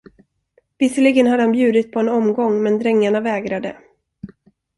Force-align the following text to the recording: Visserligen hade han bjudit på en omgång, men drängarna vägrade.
Visserligen 0.79 1.27
hade 1.27 1.43
han 1.43 1.51
bjudit 1.51 1.91
på 1.91 1.99
en 1.99 2.09
omgång, 2.09 2.63
men 2.63 2.79
drängarna 2.79 3.19
vägrade. 3.19 3.77